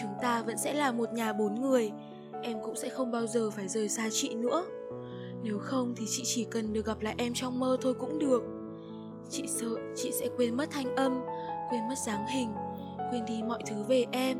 [0.00, 1.90] chúng ta vẫn sẽ là một nhà bốn người.
[2.42, 4.64] Em cũng sẽ không bao giờ phải rời xa chị nữa.
[5.42, 8.42] Nếu không thì chị chỉ cần được gặp lại em trong mơ thôi cũng được.
[9.30, 11.20] Chị sợ chị sẽ quên mất thanh âm,
[11.70, 12.48] quên mất dáng hình,
[13.10, 14.38] quên đi mọi thứ về em.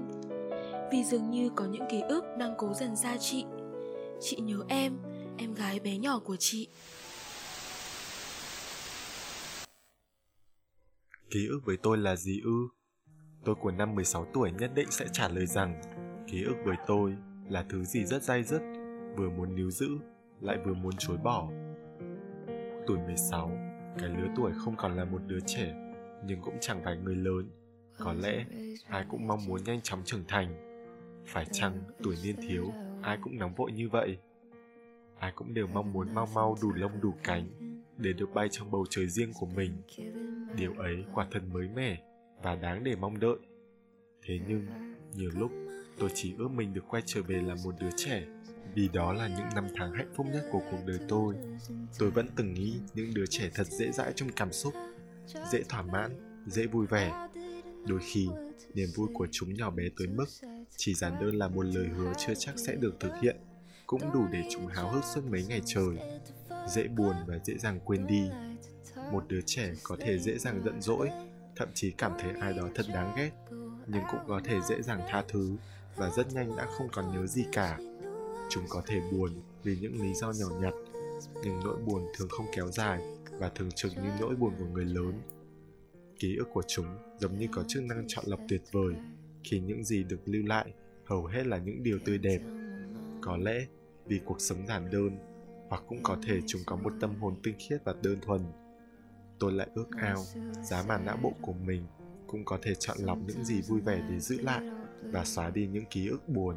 [0.93, 3.45] Vì dường như có những ký ức đang cố dần xa chị.
[4.21, 4.99] Chị nhớ em,
[5.39, 6.69] em gái bé nhỏ của chị.
[11.31, 12.69] Ký ức với tôi là gì ư?
[13.45, 15.81] Tôi của năm 16 tuổi nhất định sẽ trả lời rằng
[16.27, 17.17] ký ức với tôi
[17.49, 18.61] là thứ gì rất dai dứt,
[19.17, 19.89] vừa muốn níu giữ,
[20.41, 21.49] lại vừa muốn chối bỏ.
[22.87, 23.51] Tuổi 16,
[23.99, 25.75] cái lứa tuổi không còn là một đứa trẻ,
[26.27, 27.51] nhưng cũng chẳng phải người lớn.
[28.01, 28.45] Có lẽ
[28.89, 30.67] ai cũng mong muốn nhanh chóng trưởng thành.
[31.27, 34.19] Phải chăng tuổi niên thiếu, ai cũng nóng vội như vậy?
[35.19, 37.49] Ai cũng đều mong muốn mau mau đủ lông đủ cánh
[37.97, 39.73] để được bay trong bầu trời riêng của mình.
[40.57, 42.03] Điều ấy quả thật mới mẻ
[42.43, 43.37] và đáng để mong đợi.
[44.23, 44.67] Thế nhưng,
[45.17, 45.51] nhiều lúc
[45.99, 48.27] tôi chỉ ước mình được quay trở về làm một đứa trẻ
[48.75, 51.35] vì đó là những năm tháng hạnh phúc nhất của cuộc đời tôi.
[51.99, 54.75] Tôi vẫn từng nghĩ những đứa trẻ thật dễ dãi trong cảm xúc,
[55.53, 56.11] dễ thỏa mãn,
[56.47, 57.29] dễ vui vẻ.
[57.87, 58.29] Đôi khi,
[58.75, 60.27] niềm vui của chúng nhỏ bé tới mức
[60.77, 63.37] chỉ giản đơn là một lời hứa chưa chắc sẽ được thực hiện,
[63.87, 65.99] cũng đủ để chúng háo hức suốt mấy ngày trời.
[66.69, 68.31] Dễ buồn và dễ dàng quên đi.
[69.13, 71.09] Một đứa trẻ có thể dễ dàng giận dỗi,
[71.57, 73.31] thậm chí cảm thấy ai đó thật đáng ghét,
[73.87, 75.57] nhưng cũng có thể dễ dàng tha thứ
[75.97, 77.79] và rất nhanh đã không còn nhớ gì cả.
[78.51, 80.75] Chúng có thể buồn vì những lý do nhỏ nhặt,
[81.45, 83.01] nhưng nỗi buồn thường không kéo dài
[83.39, 85.13] và thường trực như nỗi buồn của người lớn
[86.21, 86.87] ký ức của chúng
[87.19, 88.95] giống như có chức năng chọn lọc tuyệt vời,
[89.45, 90.73] khi những gì được lưu lại
[91.05, 92.41] hầu hết là những điều tươi đẹp.
[93.21, 93.67] Có lẽ
[94.07, 95.11] vì cuộc sống giản đơn,
[95.69, 98.41] hoặc cũng có thể chúng có một tâm hồn tinh khiết và đơn thuần.
[99.39, 100.17] Tôi lại ước ao
[100.63, 101.87] giá mà não bộ của mình
[102.27, 104.61] cũng có thể chọn lọc những gì vui vẻ để giữ lại
[105.03, 106.57] và xóa đi những ký ức buồn.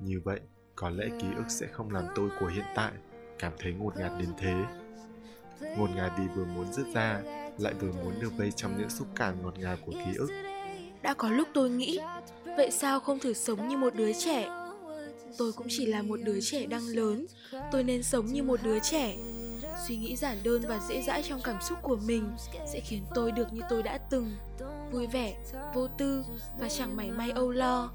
[0.00, 0.40] Như vậy,
[0.76, 2.92] có lẽ ký ức sẽ không làm tôi của hiện tại
[3.38, 4.64] cảm thấy ngột ngạt đến thế.
[5.78, 7.22] Ngột ngạt vì vừa muốn dứt ra
[7.58, 10.30] lại vừa muốn được vây trong những xúc cảm ngọt ngào của ký ức.
[11.02, 12.00] Đã có lúc tôi nghĩ,
[12.56, 14.48] vậy sao không thử sống như một đứa trẻ?
[15.38, 17.26] Tôi cũng chỉ là một đứa trẻ đang lớn,
[17.72, 19.16] tôi nên sống như một đứa trẻ.
[19.88, 22.28] Suy nghĩ giản đơn và dễ dãi trong cảm xúc của mình
[22.72, 24.36] sẽ khiến tôi được như tôi đã từng.
[24.92, 25.36] Vui vẻ,
[25.74, 26.24] vô tư
[26.58, 27.92] và chẳng mảy may âu lo.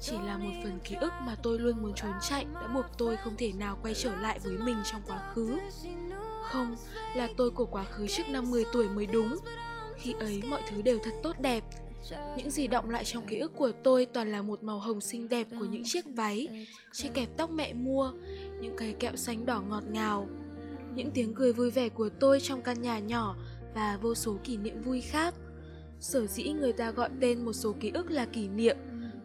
[0.00, 3.16] Chỉ là một phần ký ức mà tôi luôn muốn trốn chạy đã buộc tôi
[3.16, 5.58] không thể nào quay trở lại với mình trong quá khứ
[6.52, 6.76] không
[7.16, 9.36] là tôi của quá khứ trước năm 10 tuổi mới đúng
[9.96, 11.64] khi ấy mọi thứ đều thật tốt đẹp
[12.36, 15.28] những gì động lại trong ký ức của tôi toàn là một màu hồng xinh
[15.28, 18.12] đẹp của những chiếc váy, chiếc kẹp tóc mẹ mua,
[18.60, 20.28] những cây kẹo xanh đỏ ngọt ngào.
[20.94, 23.36] Những tiếng cười vui vẻ của tôi trong căn nhà nhỏ
[23.74, 25.34] và vô số kỷ niệm vui khác.
[26.00, 28.76] Sở dĩ người ta gọi tên một số ký ức là kỷ niệm,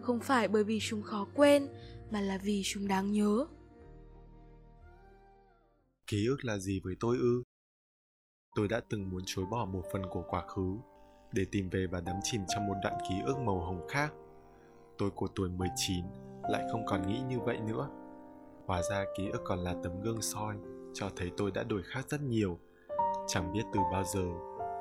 [0.01, 1.67] không phải bởi vì chúng khó quên,
[2.11, 3.45] mà là vì chúng đáng nhớ.
[6.07, 7.43] Ký ức là gì với tôi ư?
[8.55, 10.77] Tôi đã từng muốn chối bỏ một phần của quá khứ
[11.31, 14.13] để tìm về và đắm chìm trong một đoạn ký ức màu hồng khác.
[14.97, 16.05] Tôi của tuổi 19
[16.49, 17.89] lại không còn nghĩ như vậy nữa.
[18.65, 20.55] Hóa ra ký ức còn là tấm gương soi
[20.93, 22.59] cho thấy tôi đã đổi khác rất nhiều.
[23.27, 24.25] Chẳng biết từ bao giờ,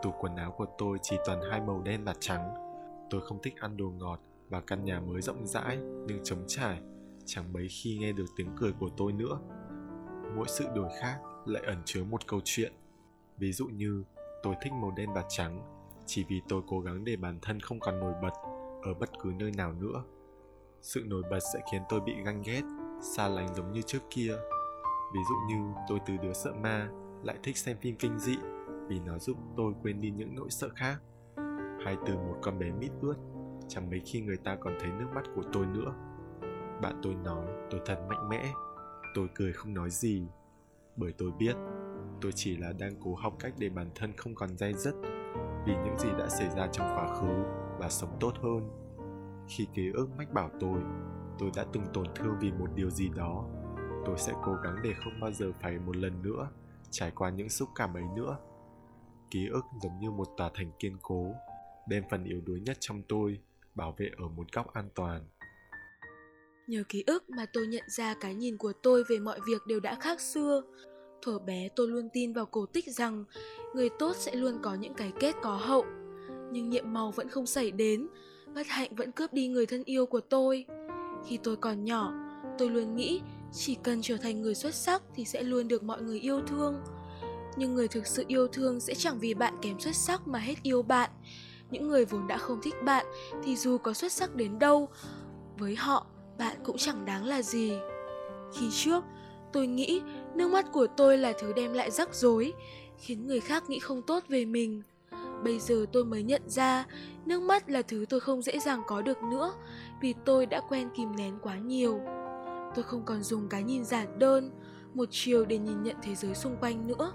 [0.03, 2.55] tủ quần áo của tôi chỉ toàn hai màu đen và trắng.
[3.11, 6.81] Tôi không thích ăn đồ ngọt và căn nhà mới rộng rãi nhưng trống trải,
[7.25, 9.39] chẳng mấy khi nghe được tiếng cười của tôi nữa.
[10.37, 12.73] Mỗi sự đổi khác lại ẩn chứa một câu chuyện.
[13.39, 14.05] Ví dụ như,
[14.43, 15.61] tôi thích màu đen và trắng,
[16.07, 18.33] chỉ vì tôi cố gắng để bản thân không còn nổi bật
[18.83, 20.05] ở bất cứ nơi nào nữa.
[20.83, 22.63] Sự nổi bật sẽ khiến tôi bị ganh ghét,
[23.17, 24.37] xa lánh giống như trước kia.
[25.15, 26.89] Ví dụ như, tôi từ đứa sợ ma
[27.23, 28.37] lại thích xem phim kinh dị
[28.89, 30.97] vì nó giúp tôi quên đi những nỗi sợ khác.
[31.85, 33.17] Hay từ một con bé mít ướt
[33.69, 35.95] chẳng mấy khi người ta còn thấy nước mắt của tôi nữa.
[36.83, 38.53] Bạn tôi nói, tôi thật mạnh mẽ
[39.15, 40.27] tôi cười không nói gì.
[40.97, 41.57] Bởi tôi biết,
[42.21, 44.95] tôi chỉ là đang cố học cách để bản thân không còn day dứt
[45.67, 47.45] vì những gì đã xảy ra trong quá khứ
[47.79, 48.71] và sống tốt hơn.
[49.49, 50.81] Khi ký ức mách bảo tôi
[51.39, 53.45] tôi đã từng tổn thương vì một điều gì đó,
[54.07, 56.51] tôi sẽ cố gắng để không bao giờ phải một lần nữa
[56.91, 58.37] trải qua những xúc cảm ấy nữa.
[59.31, 61.35] Ký ức giống như một tòa thành kiên cố,
[61.89, 63.41] đem phần yếu đuối nhất trong tôi
[63.75, 65.25] bảo vệ ở một góc an toàn
[66.67, 69.81] nhờ ký ức mà tôi nhận ra cái nhìn của tôi về mọi việc đều
[69.81, 70.63] đã khác xưa.
[71.23, 73.25] Thuở bé, tôi luôn tin vào cổ tích rằng
[73.75, 75.85] người tốt sẽ luôn có những cái kết có hậu.
[76.53, 78.09] Nhưng nhiệm màu vẫn không xảy đến,
[78.55, 80.67] bất hạnh vẫn cướp đi người thân yêu của tôi.
[81.27, 82.13] Khi tôi còn nhỏ,
[82.59, 83.21] tôi luôn nghĩ
[83.53, 86.81] chỉ cần trở thành người xuất sắc thì sẽ luôn được mọi người yêu thương.
[87.57, 90.55] Nhưng người thực sự yêu thương sẽ chẳng vì bạn kém xuất sắc mà hết
[90.63, 91.11] yêu bạn.
[91.71, 93.07] Những người vốn đã không thích bạn
[93.45, 94.89] thì dù có xuất sắc đến đâu,
[95.59, 96.07] với họ
[96.39, 97.73] bạn cũng chẳng đáng là gì.
[98.53, 99.05] Khi trước,
[99.53, 100.03] tôi nghĩ
[100.35, 102.53] nước mắt của tôi là thứ đem lại rắc rối,
[102.99, 104.83] khiến người khác nghĩ không tốt về mình.
[105.45, 106.87] Bây giờ tôi mới nhận ra,
[107.27, 109.55] nước mắt là thứ tôi không dễ dàng có được nữa,
[110.01, 112.01] vì tôi đã quen kìm nén quá nhiều.
[112.75, 114.51] Tôi không còn dùng cái nhìn giản đơn,
[114.95, 117.13] một chiều để nhìn nhận thế giới xung quanh nữa.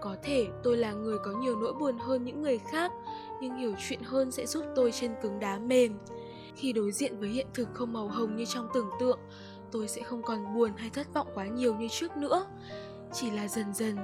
[0.00, 2.92] Có thể tôi là người có nhiều nỗi buồn hơn những người khác,
[3.40, 5.98] nhưng hiểu chuyện hơn sẽ giúp tôi trên cứng đá mềm
[6.56, 9.18] khi đối diện với hiện thực không màu hồng như trong tưởng tượng,
[9.72, 12.46] tôi sẽ không còn buồn hay thất vọng quá nhiều như trước nữa.
[13.12, 13.96] Chỉ là dần dần,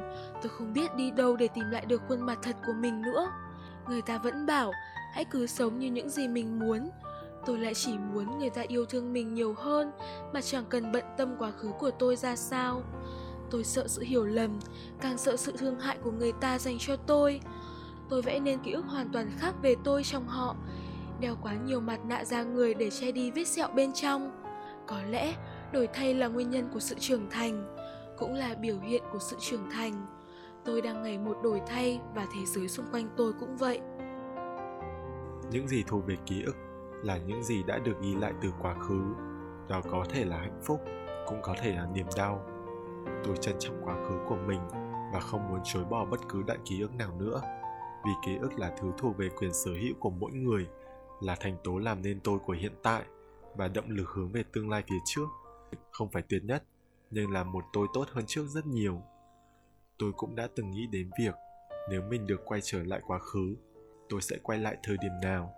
[0.42, 3.30] tôi không biết đi đâu để tìm lại được khuôn mặt thật của mình nữa.
[3.88, 4.72] Người ta vẫn bảo,
[5.14, 6.90] hãy cứ sống như những gì mình muốn.
[7.46, 9.90] Tôi lại chỉ muốn người ta yêu thương mình nhiều hơn,
[10.32, 12.82] mà chẳng cần bận tâm quá khứ của tôi ra sao.
[13.50, 14.58] Tôi sợ sự hiểu lầm,
[15.00, 17.40] càng sợ sự thương hại của người ta dành cho tôi.
[18.08, 20.56] Tôi vẽ nên ký ức hoàn toàn khác về tôi trong họ
[21.20, 24.42] đeo quá nhiều mặt nạ ra người để che đi vết sẹo bên trong.
[24.86, 25.34] Có lẽ
[25.72, 27.76] đổi thay là nguyên nhân của sự trưởng thành,
[28.18, 30.06] cũng là biểu hiện của sự trưởng thành.
[30.64, 33.80] Tôi đang ngày một đổi thay và thế giới xung quanh tôi cũng vậy.
[35.50, 36.56] Những gì thuộc về ký ức
[37.02, 39.00] là những gì đã được ghi lại từ quá khứ.
[39.68, 40.80] Đó có thể là hạnh phúc,
[41.26, 42.46] cũng có thể là niềm đau.
[43.24, 44.60] Tôi trân trọng quá khứ của mình
[45.12, 47.40] và không muốn chối bỏ bất cứ đại ký ức nào nữa,
[48.04, 50.66] vì ký ức là thứ thuộc về quyền sở hữu của mỗi người
[51.20, 53.04] là thành tố làm nên tôi của hiện tại
[53.56, 55.26] và động lực hướng về tương lai phía trước
[55.90, 56.64] không phải tuyệt nhất
[57.10, 59.02] nhưng là một tôi tốt hơn trước rất nhiều
[59.98, 61.34] tôi cũng đã từng nghĩ đến việc
[61.90, 63.56] nếu mình được quay trở lại quá khứ
[64.10, 65.54] tôi sẽ quay lại thời điểm nào.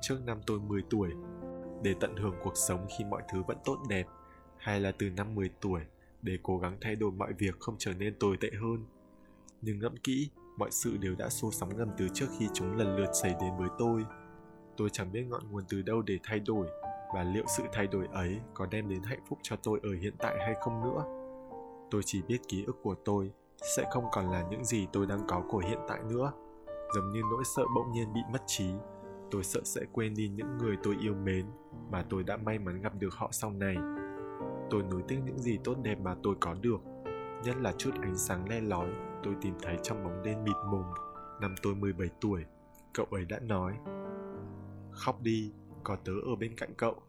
[0.00, 1.10] Trước năm tôi 10 tuổi,
[1.82, 4.06] để tận hưởng cuộc sống khi mọi thứ vẫn tốt đẹp,
[4.58, 5.80] hay là từ năm 10 tuổi
[6.22, 8.86] để cố gắng thay đổi mọi việc không trở nên tồi tệ hơn.
[9.62, 12.96] Nhưng ngẫm kỹ, mọi sự đều đã xô sóng ngầm từ trước khi chúng lần
[12.96, 14.04] lượt xảy đến với tôi.
[14.76, 16.66] Tôi chẳng biết ngọn nguồn từ đâu để thay đổi
[17.14, 20.14] và liệu sự thay đổi ấy có đem đến hạnh phúc cho tôi ở hiện
[20.18, 21.04] tại hay không nữa.
[21.90, 23.30] Tôi chỉ biết ký ức của tôi
[23.76, 26.32] sẽ không còn là những gì tôi đang có của hiện tại nữa.
[26.94, 28.70] Giống như nỗi sợ bỗng nhiên bị mất trí,
[29.30, 31.46] tôi sợ sẽ quên đi những người tôi yêu mến
[31.90, 33.76] mà tôi đã may mắn gặp được họ sau này.
[34.70, 36.80] Tôi nối tiếc những gì tốt đẹp mà tôi có được,
[37.44, 38.88] nhất là chút ánh sáng le lói
[39.22, 40.84] tôi tìm thấy trong bóng đêm mịt mùng.
[41.40, 42.44] Năm tôi 17 tuổi,
[42.94, 43.72] cậu ấy đã nói
[44.92, 45.50] Khóc đi,
[45.84, 47.02] có tớ ở bên cạnh cậu.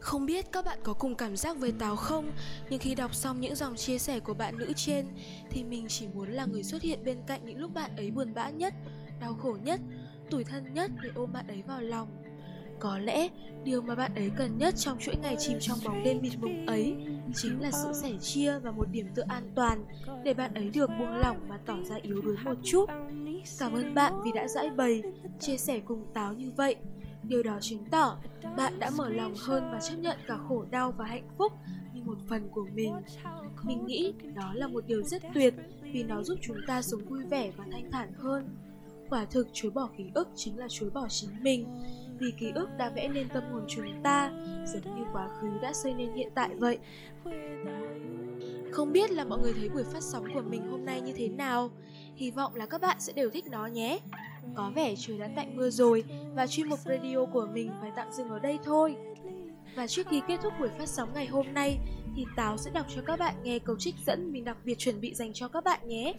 [0.00, 2.32] Không biết các bạn có cùng cảm giác với Táo không
[2.70, 5.06] Nhưng khi đọc xong những dòng chia sẻ của bạn nữ trên
[5.50, 8.34] Thì mình chỉ muốn là người xuất hiện bên cạnh những lúc bạn ấy buồn
[8.34, 8.74] bã nhất
[9.20, 9.80] Đau khổ nhất,
[10.30, 12.25] tủi thân nhất để ôm bạn ấy vào lòng
[12.80, 13.28] có lẽ
[13.64, 16.66] điều mà bạn ấy cần nhất trong chuỗi ngày chìm trong bóng đêm mịt mùng
[16.66, 16.96] ấy
[17.34, 19.84] Chính là sự sẻ chia và một điểm tựa an toàn
[20.24, 22.86] Để bạn ấy được buông lỏng mà tỏ ra yếu đuối một chút
[23.58, 25.02] Cảm ơn bạn vì đã giải bày,
[25.40, 26.76] chia sẻ cùng Táo như vậy
[27.28, 28.18] Điều đó chứng tỏ
[28.56, 31.52] bạn đã mở lòng hơn và chấp nhận cả khổ đau và hạnh phúc
[31.94, 32.94] như một phần của mình.
[33.62, 37.24] Mình nghĩ đó là một điều rất tuyệt vì nó giúp chúng ta sống vui
[37.24, 38.48] vẻ và thanh thản hơn.
[39.10, 41.66] Quả thực chối bỏ ký ức chính là chối bỏ chính mình
[42.18, 44.32] vì ký ức đã vẽ nên tâm hồn chúng ta
[44.66, 46.78] giống như quá khứ đã xây nên hiện tại vậy.
[48.72, 51.28] Không biết là mọi người thấy buổi phát sóng của mình hôm nay như thế
[51.28, 51.70] nào?
[52.16, 53.98] Hy vọng là các bạn sẽ đều thích nó nhé.
[54.54, 58.12] Có vẻ trời đã tạnh mưa rồi và chuyên mục radio của mình phải tạm
[58.12, 58.96] dừng ở đây thôi.
[59.76, 61.78] Và trước khi kết thúc buổi phát sóng ngày hôm nay
[62.16, 65.00] thì Táo sẽ đọc cho các bạn nghe câu trích dẫn mình đặc biệt chuẩn
[65.00, 66.14] bị dành cho các bạn nhé.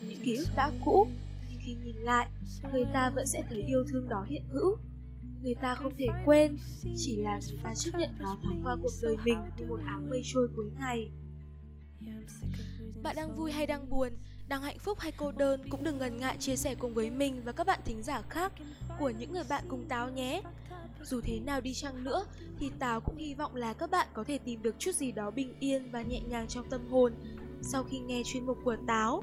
[0.00, 1.06] Những ký ức đã cũ,
[1.50, 2.28] nhưng khi nhìn lại,
[2.72, 4.76] người ta vẫn sẽ thấy yêu thương đó hiện hữu.
[5.42, 6.58] Người ta không thể quên,
[6.96, 10.10] chỉ là chúng ta chấp nhận nó thoáng qua cuộc đời mình như một áng
[10.10, 11.10] mây trôi cuối ngày.
[13.02, 14.12] Bạn đang vui hay đang buồn?
[14.52, 17.42] đang hạnh phúc hay cô đơn cũng đừng ngần ngại chia sẻ cùng với mình
[17.44, 18.52] và các bạn thính giả khác
[18.98, 20.42] của những người bạn cùng Táo nhé.
[21.02, 22.24] Dù thế nào đi chăng nữa
[22.58, 25.30] thì Táo cũng hy vọng là các bạn có thể tìm được chút gì đó
[25.30, 27.14] bình yên và nhẹ nhàng trong tâm hồn
[27.62, 29.22] sau khi nghe chuyên mục của Táo.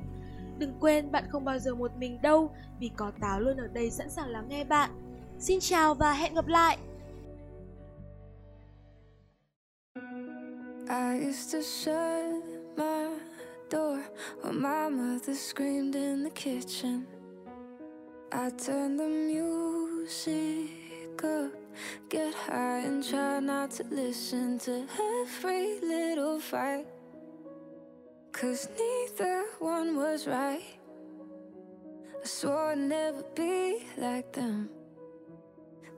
[0.58, 3.89] Đừng quên bạn không bao giờ một mình đâu vì có Táo luôn ở đây
[3.91, 5.09] sẵn sàng lắng nghe bạn.
[5.39, 6.78] Xin chào và hẹn gặp lại!
[10.89, 12.43] I used to shut
[12.78, 13.08] my
[13.71, 13.99] door
[14.41, 17.06] while my mother screamed in the kitchen.
[18.32, 20.69] I turned the music
[21.23, 21.52] up,
[22.10, 26.86] get high and try not to listen to every little fight.
[28.34, 30.80] Cause neither one was right.
[32.23, 34.79] I swore I'd never be like them.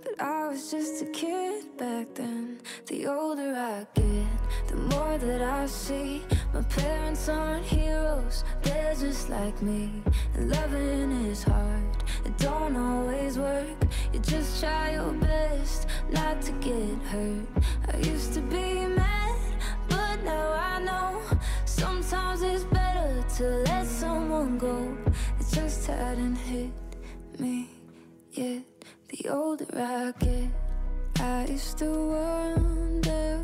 [0.04, 2.60] But I was just a kid back then.
[2.88, 6.24] The older I get, the more that I see.
[6.54, 10.04] My parents aren't heroes, they're just like me.
[10.34, 13.78] And loving is hard, it don't always work.
[14.12, 17.46] You just try your best not to get hurt.
[17.94, 19.40] I used to be mad,
[19.88, 21.22] but now I know
[21.66, 24.98] sometimes it's better to let someone go.
[25.40, 26.72] It just hadn't hit
[27.40, 27.70] me
[28.32, 28.71] yet.
[29.12, 30.48] The older I get,
[31.20, 33.42] I used to wonder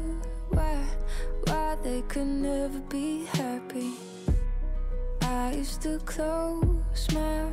[0.48, 0.78] why,
[1.44, 3.92] why they could never be happy.
[5.24, 7.50] I used to close my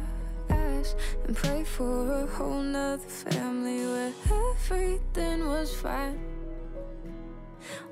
[0.48, 0.94] eyes
[1.26, 6.20] and pray for a whole nother family where everything was fine.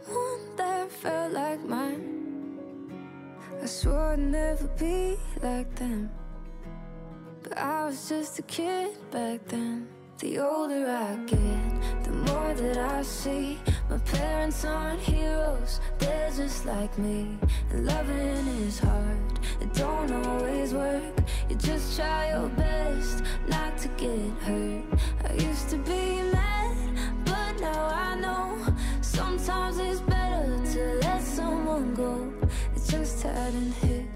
[0.07, 2.93] One that felt like mine.
[3.61, 6.11] I swore I'd never be like them.
[7.43, 9.89] But I was just a kid back then.
[10.23, 13.59] The older I get, the more that I see.
[13.91, 17.37] My parents aren't heroes, they're just like me.
[17.71, 21.03] And loving is hard, it don't always work.
[21.49, 24.85] You just try your best not to get hurt.
[25.29, 26.77] I used to be mad,
[27.25, 32.33] but now I know Sometimes it's better to let someone go.
[32.77, 34.07] It just hadn't hit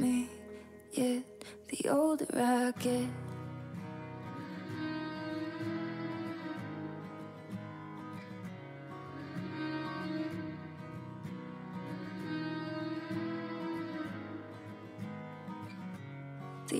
[0.00, 0.28] me
[0.90, 1.22] yet.
[1.68, 3.06] The older I get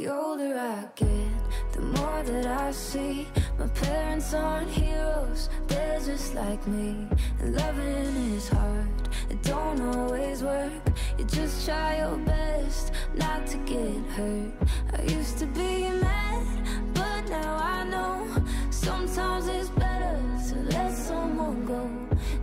[0.07, 3.27] The older I get, the more that I see.
[3.59, 7.09] My parents aren't heroes, they're just like me.
[7.41, 8.87] And loving is hard,
[9.29, 10.71] it don't always work.
[11.19, 14.53] You just try your best not to get hurt.
[14.97, 16.47] I used to be mad,
[16.95, 18.29] but now I know
[18.71, 21.91] sometimes it's better to let someone go.